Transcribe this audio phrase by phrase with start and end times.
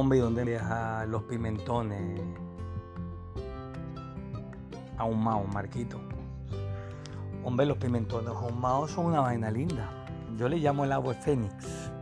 [0.00, 2.22] Hombre, ¿y dónde deja los pimentones
[4.96, 6.00] ahumados, Marquito?
[7.44, 9.90] Hombre, los pimentones ahumados son una vaina linda.
[10.38, 11.92] Yo le llamo el agua fénix.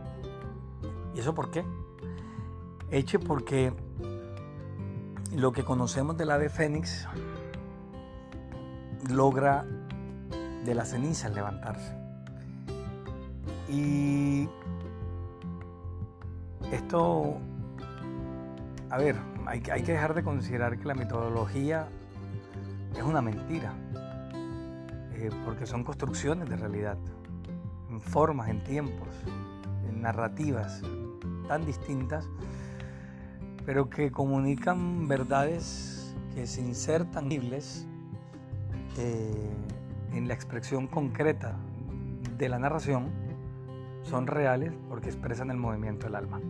[1.13, 1.65] ¿Y eso por qué?
[2.89, 3.73] Eche porque
[5.35, 7.05] lo que conocemos del ave fénix
[9.09, 9.65] logra
[10.63, 11.93] de las cenizas levantarse.
[13.67, 14.47] Y
[16.71, 17.41] esto,
[18.89, 21.87] a ver, hay, que dejar de considerar que la metodología
[22.95, 23.73] es una mentira,
[25.13, 26.97] eh, porque son construcciones de realidad,
[27.89, 29.07] en formas, en tiempos,
[29.87, 30.81] en narrativas
[31.47, 32.27] tan distintas,
[33.65, 37.85] pero que comunican verdades que sin ser tangibles,
[38.97, 39.49] eh,
[40.13, 41.55] en la expresión concreta
[42.37, 43.09] de la narración
[44.03, 46.41] son reales porque expresan el movimiento del alma.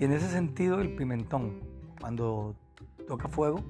[0.00, 1.60] Y en ese sentido el pimentón,
[2.00, 2.56] cuando
[3.06, 3.60] toca fuego,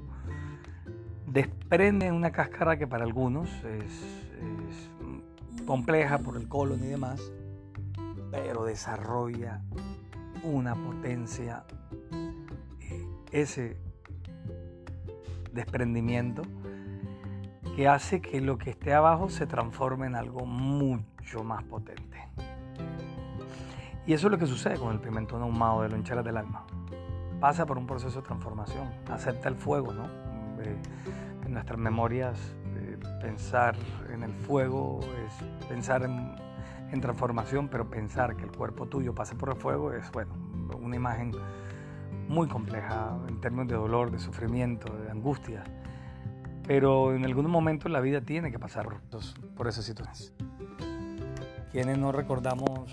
[1.26, 4.88] desprende una cáscara que para algunos es,
[5.66, 7.20] compleja por el colon y demás,
[8.30, 9.60] pero desarrolla
[10.44, 11.64] una potencia,
[12.80, 13.76] eh, ese
[15.52, 16.42] desprendimiento
[17.74, 22.09] que hace que lo que esté abajo se transforme en algo mucho más potente.
[24.06, 26.64] Y eso es lo que sucede con el pimentón ahumado de loncheras del alma.
[27.40, 30.04] Pasa por un proceso de transformación, acepta el fuego, ¿no?
[30.62, 30.76] Eh,
[31.46, 32.38] en nuestras memorias,
[32.76, 33.76] eh, pensar
[34.12, 36.34] en el fuego es pensar en,
[37.00, 40.34] transformación, pero pensar que el cuerpo tuyo pase por el fuego es, bueno,
[40.80, 41.32] una imagen
[42.28, 45.62] muy compleja en términos de dolor, de sufrimiento, de angustia
[46.70, 48.86] pero en algún momento la vida tiene que pasar
[49.56, 50.32] por esas situaciones.
[51.72, 52.92] Quienes no recordamos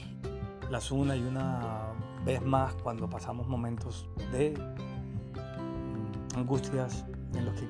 [0.70, 1.94] las una y una
[2.26, 7.68] vez más cuando pasamos momentos de mm, angustias en los que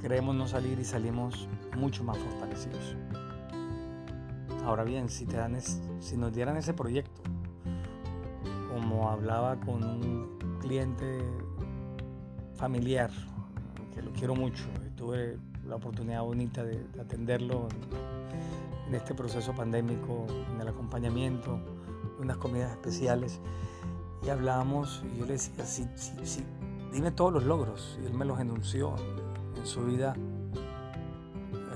[0.00, 2.96] creemos no salir y salimos mucho más fortalecidos.
[4.64, 7.22] Ahora bien, si, te dan si nos dieran ese proyecto,
[8.68, 11.18] como hablaba con un cliente
[12.54, 13.10] familiar,
[13.94, 14.64] que lo quiero mucho,
[14.96, 17.68] tuve la oportunidad bonita de, atenderlo
[18.86, 21.60] en, este proceso pandémico, en el acompañamiento,
[22.20, 23.40] unas comidas especiales.
[24.22, 26.44] Y hablábamos, y yo le decía, sí, sí, sí,
[26.92, 27.98] dime todos los logros.
[28.02, 28.94] Y él me los enunció
[29.56, 30.14] en su vida.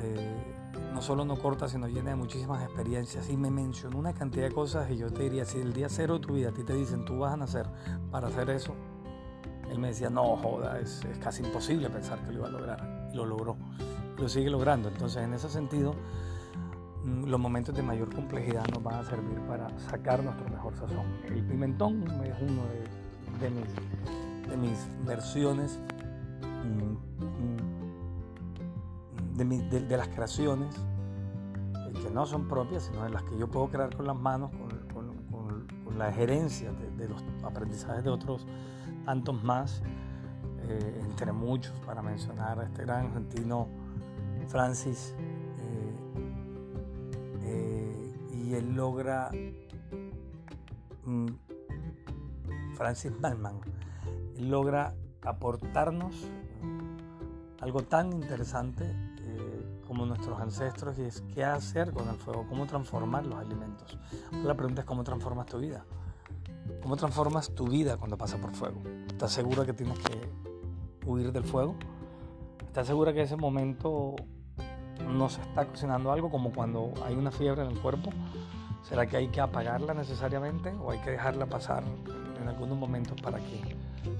[0.03, 0.55] Eh,
[0.93, 3.28] no solo no corta, sino llena de muchísimas experiencias.
[3.31, 6.15] Y me mencionó una cantidad de cosas y yo te diría, si el día cero
[6.15, 7.66] de tu vida a ti te dicen, tú vas a nacer
[8.11, 8.75] para hacer eso,
[9.71, 13.05] él me decía, no, joda, es, es casi imposible pensar que lo iba a lograr
[13.15, 13.56] lo logró,
[14.19, 14.88] lo sigue logrando.
[14.88, 15.94] Entonces, en ese sentido,
[17.05, 21.07] los momentos de mayor complejidad nos van a servir para sacar nuestro mejor sazón.
[21.27, 23.51] El pimentón es uno de,
[24.51, 25.79] de, mis, versiones,
[26.43, 26.97] mm,
[29.37, 33.69] mm, de, las creaciones eh, que no son propias, sino de las que yo puedo
[33.69, 34.75] crear con las manos, con,
[35.99, 38.49] la gerencia de, los aprendizajes de otros
[39.05, 39.81] tantos más
[40.67, 43.69] eh, entre muchos, para mencionar a este gran argentino
[44.49, 45.15] Francis.
[47.44, 49.31] Eh, eh, y él logra,
[51.05, 51.27] mm,
[52.75, 53.60] Francis Malman,
[54.38, 56.28] logra aportarnos
[57.60, 58.84] algo tan interesante
[59.87, 63.99] como nuestros ancestros y es qué hacer con el fuego, cómo transformar los alimentos.
[64.43, 65.84] La pregunta es cómo transformas tu vida.
[66.82, 68.82] ¿Cómo transformas tu vida cuando pasa por fuego?
[69.06, 70.28] ¿Estás seguro que tienes que
[71.06, 71.76] huir del fuego?
[72.66, 74.16] ¿Estás segura que ese momento
[75.03, 78.10] no se está cocinando algo como cuando hay una fiebre en el cuerpo?
[78.82, 81.82] ¿Será que hay que apagarla necesariamente o hay que dejarla pasar
[82.41, 83.77] en algunos momentos para que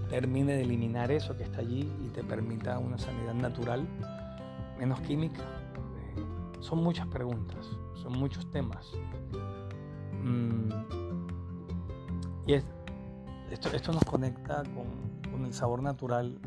[0.09, 3.87] termine de eliminar eso que está allí y te permita una sanidad natural,
[4.79, 5.43] menos química?
[5.43, 6.25] Eh,
[6.61, 8.91] son muchas preguntas, son muchos temas.
[10.23, 10.71] Mm,
[12.47, 16.39] y esto, esto nos conecta con, con el sabor natural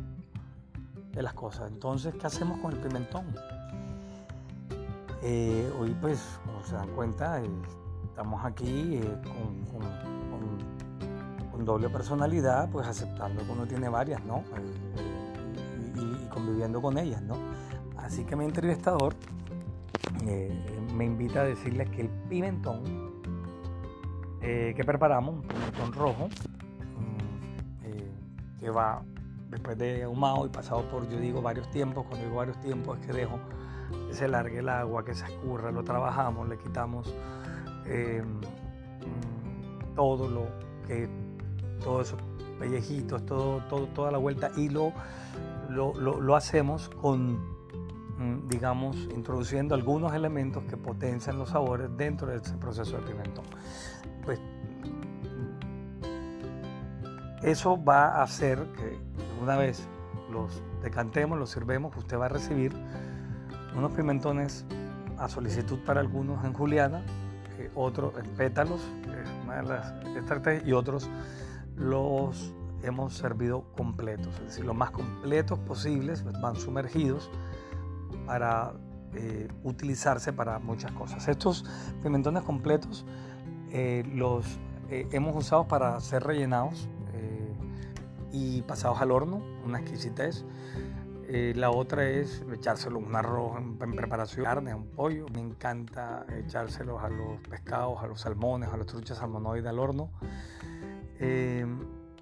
[1.11, 1.71] de las cosas.
[1.71, 3.25] Entonces, ¿qué hacemos con el pimentón?
[5.23, 7.49] Eh, hoy, pues, como se dan cuenta, eh,
[8.05, 9.21] estamos aquí eh,
[11.51, 14.43] con, doble personalidad, pues aceptando que uno tiene varias, ¿no?
[15.95, 17.35] Y, conviviendo con ellas, ¿no?
[17.97, 19.15] Así que mi entrevistador
[20.95, 22.83] me invita a decirles que el pimentón
[24.39, 26.29] que preparamos, un pimentón rojo,
[27.81, 29.01] mm, que va
[29.49, 33.07] después de ahumado y pasado por, yo digo, varios tiempos, cuando digo varios tiempos es
[33.07, 33.39] que dejo
[34.07, 37.13] que se largue el agua, que se escurra, lo trabajamos, le quitamos
[37.85, 40.47] eh, mm, todo lo
[40.87, 41.09] que,
[41.83, 42.17] todo eso
[42.59, 44.91] pellejitos, todo, todo, toda la vuelta y lo,
[45.69, 47.57] lo, lo hacemos con
[48.17, 53.45] Mm, digamos, introduciendo algunos elementos que potencian los sabores dentro de ese proceso de pimentón.
[54.25, 54.39] Pues
[57.43, 58.97] eso va a hacer que
[59.41, 59.87] una vez
[60.31, 62.73] los decantemos, los sirvemos, usted va a recibir
[63.77, 64.65] unos pimentones
[65.17, 67.03] a solicitud para algunos en juliana,
[67.59, 68.81] eh, otros en pétalos,
[69.45, 71.09] una de las estrategias, y otros
[71.75, 72.53] los
[72.83, 77.29] hemos servido completos, es decir, lo más completos posibles, pues, van sumergidos
[78.25, 78.73] para
[79.13, 81.27] eh, utilizarse para muchas cosas.
[81.27, 81.65] Estos
[82.03, 83.05] pimentones completos
[83.71, 84.45] eh, los
[84.89, 86.89] eh, hemos usado para ser rellenados
[88.29, 90.45] y pasados al horno, una exquisitez.
[91.27, 95.25] La otra es echárselo un arroz en, preparación, carne, un pollo.
[95.33, 100.09] Me encanta echárselos a los pescados, a los salmones, a los truchas salmonoides al horno.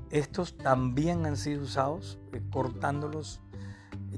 [0.10, 2.20] estos también han sido usados
[2.52, 3.42] cortándolos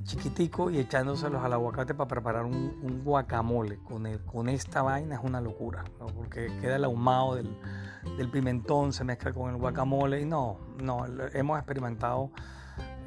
[0.03, 3.77] chiquitico y echándoselos al aguacate para preparar un, guacamole.
[3.77, 5.83] Con, con esta vaina es una locura,
[6.15, 11.57] porque queda el ahumado del, pimentón, se mezcla con el guacamole y no, no, hemos
[11.57, 12.31] experimentado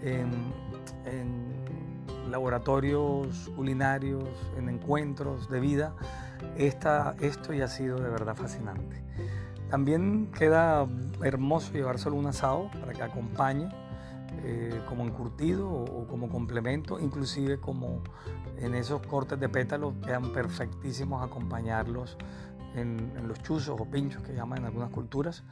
[0.02, 0.70] en,
[2.31, 5.97] laboratorios culinarios, en encuentros de vida,
[6.56, 9.02] esta, esto ya ha sido de verdad fascinante.
[9.69, 10.87] También queda
[11.25, 13.69] hermoso llevárselo un asado para que acompañe
[14.44, 18.02] eh, como encurtido o, como complemento, inclusive como
[18.58, 22.17] en esos cortes de pétalos quedan perfectísimos acompañarlos
[22.75, 25.43] en, los chuzos o pinchos que llaman en algunas culturas.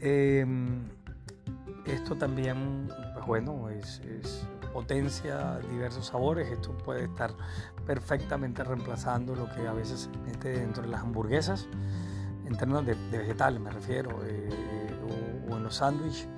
[0.00, 0.82] Em,
[1.86, 2.88] esto también,
[3.26, 4.00] bueno, es,
[4.72, 6.50] potencia diversos sabores.
[6.50, 7.32] Esto puede estar
[7.86, 11.68] perfectamente reemplazando lo que a veces se mete dentro de las hamburguesas,
[12.44, 14.48] en términos de, vegetales me refiero, eh,
[15.48, 16.28] o, en los sándwiches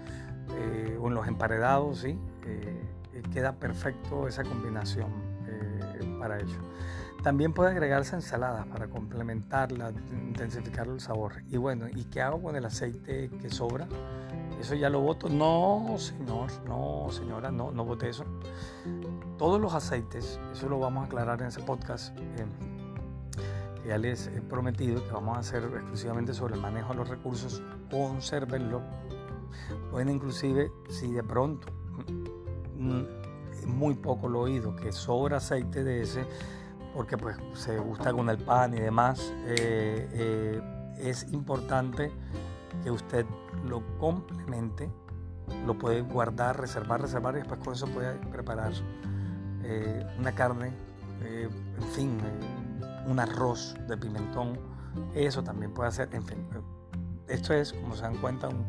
[0.51, 2.19] eh, o en los emparedados, ¿sí?
[2.45, 5.11] Eh, queda perfecto esa combinación
[6.19, 6.59] para ello.
[7.23, 11.43] También puede agregarse ensaladas para complementarla, intensificar el sabor.
[11.49, 13.89] Y bueno, ¿y qué hago con el aceite que sobra?
[14.61, 15.29] Eso ya lo voto.
[15.29, 18.25] No, señor, no, señora, no, no vote eso.
[19.39, 22.15] Todos los aceites, eso lo vamos a aclarar en ese podcast.
[22.17, 27.09] que ya les he prometido que vamos a hacer exclusivamente sobre el manejo de los
[27.09, 28.83] recursos, consérvenlo
[29.91, 31.69] Pueden inclusive, si de pronto,
[32.77, 33.03] mm,
[33.67, 36.27] muy poco lo oído, que sobra aceite de ese,
[36.95, 40.61] porque pues se gusta con el pan y demás, eh, eh,
[40.99, 42.13] es importante
[42.83, 43.27] que usted
[43.65, 44.91] lo complemente,
[45.67, 48.73] lo puede guardar, reservar, reservar y después con eso puede preparar
[49.63, 50.73] eh, una carne,
[51.23, 52.19] en fin,
[53.07, 54.59] un arroz de pimentón,
[55.15, 56.47] eso también puede hacer, en fin,
[57.29, 58.65] esto es, como se dan cuenta, un,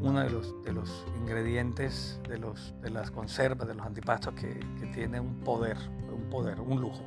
[0.00, 4.60] uno de los, de los ingredientes de, los, de las conservas, de los antipastos que,
[4.78, 5.76] que tiene un poder,
[6.12, 7.02] un poder, un lujo.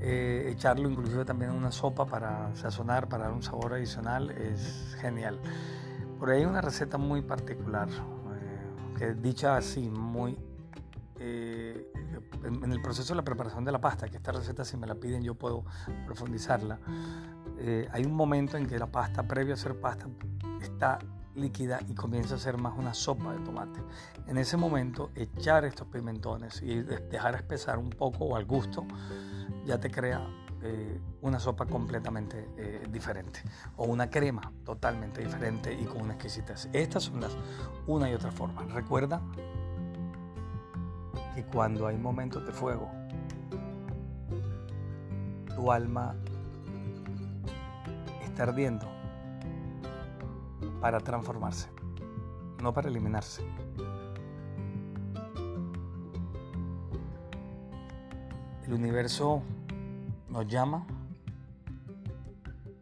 [0.00, 4.96] Eh, echarlo inclusive también en una sopa para sazonar, para dar un sabor adicional, es
[5.00, 5.40] genial.
[6.18, 10.38] Por ahí hay una receta muy particular, eh, que dicha así, muy...
[11.18, 11.90] Eh,
[12.44, 14.94] en, el proceso de la preparación de la pasta, que esta receta si me la
[14.94, 15.64] piden yo puedo
[16.04, 16.78] profundizarla,
[17.90, 20.06] hay un momento en que la pasta, previo a hacer pasta,
[20.60, 20.98] está
[21.34, 23.80] líquida y comienza a ser más una sopa de tomate.
[24.26, 28.86] En ese momento, echar estos pimentones y dejar espesar un poco o al gusto,
[29.64, 30.26] ya te crea
[30.62, 33.40] eh, una sopa completamente eh, diferente
[33.76, 36.68] o una crema totalmente diferente y con una exquisitez.
[36.72, 37.36] Estas son las
[37.86, 38.62] una y otra forma.
[38.64, 39.20] Recuerda
[41.34, 42.90] que cuando hay momentos de fuego,
[45.54, 46.16] tu alma
[48.24, 48.86] está ardiendo
[50.80, 51.68] para transformarse,
[52.62, 53.42] no para eliminarse.
[58.66, 59.42] El universo
[60.28, 60.86] nos llama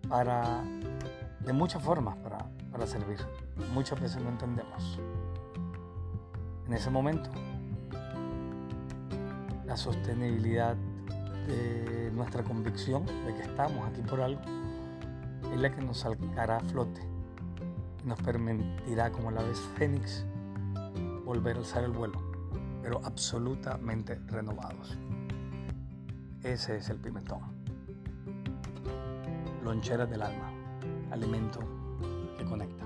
[0.09, 0.63] para,
[1.41, 2.39] de muchas formas, para,
[2.71, 3.19] para servir.
[3.73, 4.99] Muchas veces no entendemos.
[6.67, 7.31] En ese momento,
[9.67, 10.77] la sostenibilidad
[11.47, 14.41] de nuestra convicción de que estamos aquí por algo
[15.53, 17.15] es la que nos sacará a flote
[18.05, 20.25] nos permitirá, como la vez Fénix,
[21.25, 22.21] volver a alzar el vuelo,
[22.83, 24.99] pero absolutamente renovados.
[26.45, 27.41] Ese es el pimentón.
[29.63, 30.53] Loncheras del alma,
[31.11, 31.59] alimento
[32.37, 32.84] que conecta.